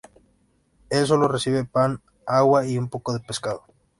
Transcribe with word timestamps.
Él 0.89 1.05
solo 1.05 1.27
recibe 1.27 1.63
pan, 1.63 2.01
agua, 2.25 2.65
y 2.65 2.79
un 2.79 2.89
poco 2.89 3.13
de 3.13 3.19
pescado. 3.19 3.65